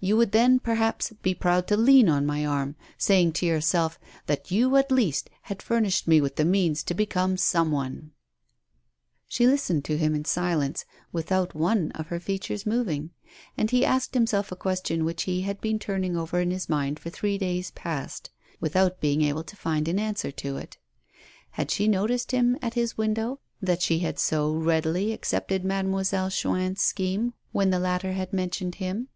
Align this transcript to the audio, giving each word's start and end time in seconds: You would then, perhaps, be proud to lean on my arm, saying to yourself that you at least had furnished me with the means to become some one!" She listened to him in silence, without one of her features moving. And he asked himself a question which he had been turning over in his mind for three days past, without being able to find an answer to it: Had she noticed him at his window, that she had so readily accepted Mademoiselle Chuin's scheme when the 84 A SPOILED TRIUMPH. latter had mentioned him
You 0.00 0.16
would 0.16 0.32
then, 0.32 0.58
perhaps, 0.58 1.12
be 1.22 1.32
proud 1.32 1.68
to 1.68 1.76
lean 1.76 2.08
on 2.08 2.26
my 2.26 2.44
arm, 2.44 2.74
saying 2.98 3.34
to 3.34 3.46
yourself 3.46 4.00
that 4.26 4.50
you 4.50 4.74
at 4.74 4.90
least 4.90 5.30
had 5.42 5.62
furnished 5.62 6.08
me 6.08 6.20
with 6.20 6.34
the 6.34 6.44
means 6.44 6.82
to 6.82 6.92
become 6.92 7.36
some 7.36 7.70
one!" 7.70 8.10
She 9.28 9.46
listened 9.46 9.84
to 9.84 9.96
him 9.96 10.12
in 10.12 10.24
silence, 10.24 10.84
without 11.12 11.54
one 11.54 11.92
of 11.92 12.08
her 12.08 12.18
features 12.18 12.66
moving. 12.66 13.10
And 13.56 13.70
he 13.70 13.84
asked 13.84 14.14
himself 14.14 14.50
a 14.50 14.56
question 14.56 15.04
which 15.04 15.22
he 15.22 15.42
had 15.42 15.60
been 15.60 15.78
turning 15.78 16.16
over 16.16 16.40
in 16.40 16.50
his 16.50 16.68
mind 16.68 16.98
for 16.98 17.08
three 17.10 17.38
days 17.38 17.70
past, 17.70 18.30
without 18.60 19.00
being 19.00 19.22
able 19.22 19.44
to 19.44 19.54
find 19.54 19.86
an 19.86 20.00
answer 20.00 20.32
to 20.32 20.56
it: 20.56 20.78
Had 21.50 21.70
she 21.70 21.86
noticed 21.86 22.32
him 22.32 22.58
at 22.60 22.74
his 22.74 22.98
window, 22.98 23.38
that 23.62 23.82
she 23.82 24.00
had 24.00 24.18
so 24.18 24.52
readily 24.52 25.12
accepted 25.12 25.64
Mademoiselle 25.64 26.28
Chuin's 26.30 26.80
scheme 26.80 27.34
when 27.52 27.70
the 27.70 27.76
84 27.76 27.78
A 27.78 27.82
SPOILED 27.82 28.00
TRIUMPH. 28.00 28.02
latter 28.12 28.18
had 28.18 28.32
mentioned 28.32 28.74
him 28.74 29.08